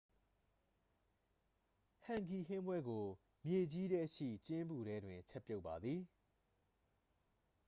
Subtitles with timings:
[2.03, 3.05] ဟန်ဂီဟင်းပွဲကို
[3.47, 6.01] မြေကြီးထဲရှိကျင်းပူထဲတွင် ချက်ပြုတ်ပါသည်